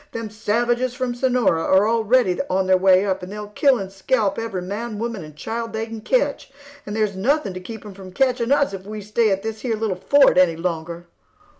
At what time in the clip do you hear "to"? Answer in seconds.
7.53-7.59